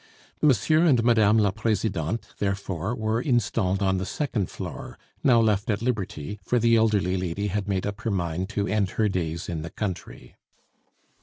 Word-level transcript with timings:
M. 0.41 0.49
and 0.87 1.03
Mme. 1.03 1.37
la 1.37 1.51
Presidente, 1.51 2.25
therefore, 2.39 2.95
were 2.95 3.21
installed 3.21 3.83
on 3.83 3.99
the 3.99 4.05
second 4.07 4.49
floor, 4.49 4.97
now 5.23 5.39
left 5.39 5.69
at 5.69 5.83
liberty, 5.83 6.39
for 6.41 6.57
the 6.57 6.75
elderly 6.75 7.17
lady 7.17 7.49
had 7.49 7.67
made 7.67 7.85
up 7.85 8.01
her 8.01 8.09
mind 8.09 8.49
to 8.49 8.67
end 8.67 8.89
her 8.97 9.07
days 9.07 9.47
in 9.47 9.61
the 9.61 9.69
country. 9.69 10.37